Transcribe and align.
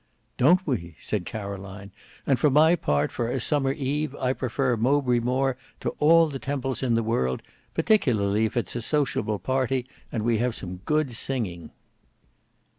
"Don't 0.39 0.65
we!" 0.65 0.95
said 0.99 1.27
Caroline; 1.27 1.91
"and 2.25 2.39
for 2.39 2.49
my 2.49 2.75
part 2.75 3.11
for 3.11 3.29
a 3.29 3.39
summer 3.39 3.71
eve 3.71 4.15
I 4.15 4.33
prefer 4.33 4.75
Mowbray 4.75 5.19
Moor 5.19 5.57
to 5.79 5.91
all 5.99 6.27
the 6.27 6.39
Temples 6.39 6.81
in 6.81 6.95
the 6.95 7.03
world, 7.03 7.43
particularly 7.75 8.45
if 8.45 8.57
it's 8.57 8.75
a 8.75 8.81
sociable 8.81 9.37
party 9.37 9.85
and 10.11 10.23
we 10.23 10.39
have 10.39 10.55
some 10.55 10.77
good 10.85 11.13
singing." 11.13 11.69